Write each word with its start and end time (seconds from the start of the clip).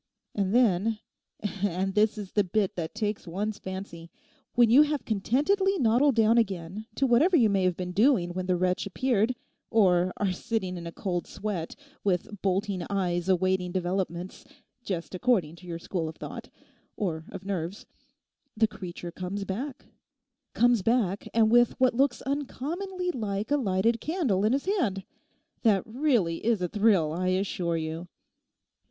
And 0.33 0.51
then—and 0.55 1.93
this 1.93 2.17
is 2.17 2.31
the 2.31 2.43
bit 2.43 2.75
that 2.75 2.95
takes 2.95 3.27
one's 3.27 3.59
fancy—when 3.59 4.67
you 4.71 4.81
have 4.81 5.05
contentedly 5.05 5.77
noddled 5.77 6.15
down 6.15 6.39
again 6.39 6.87
to 6.95 7.05
whatever 7.05 7.37
you 7.37 7.51
may 7.51 7.65
have 7.65 7.77
been 7.77 7.91
doing 7.91 8.31
when 8.33 8.47
the 8.47 8.55
wretch 8.55 8.87
appeared, 8.87 9.35
or 9.69 10.11
are 10.17 10.31
sitting 10.31 10.75
in 10.75 10.87
a 10.87 10.91
cold 10.91 11.27
sweat, 11.27 11.75
with 12.03 12.41
bolting 12.41 12.81
eyes 12.89 13.29
awaiting 13.29 13.71
developments, 13.71 14.43
just 14.83 15.13
according 15.13 15.55
to 15.57 15.67
your 15.67 15.77
school 15.77 16.09
of 16.09 16.15
thought, 16.15 16.49
or 16.97 17.25
of 17.29 17.45
nerves, 17.45 17.85
the 18.57 18.67
creature 18.67 19.11
comes 19.11 19.43
back—comes 19.45 20.81
back; 20.81 21.27
and 21.31 21.51
with 21.51 21.79
what 21.79 21.93
looks 21.93 22.23
uncommonly 22.23 23.11
like 23.11 23.51
a 23.51 23.57
lighted 23.57 24.01
candle 24.01 24.43
in 24.45 24.53
his 24.53 24.65
hand. 24.65 25.03
That 25.61 25.85
really 25.85 26.43
is 26.43 26.59
a 26.59 26.67
thrill, 26.67 27.13
I 27.13 27.27
assure 27.27 27.77
you. 27.77 28.07